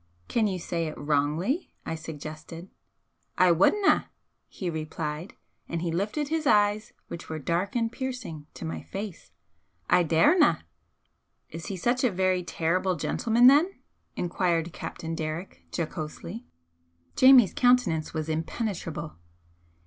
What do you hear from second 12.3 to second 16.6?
terrible gentleman, then?" enquired Captain Derrick, jocosely.